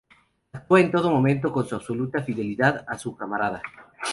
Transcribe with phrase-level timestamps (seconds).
[0.51, 3.61] Actuó en todo momento con absoluta fidelidad a su camarada.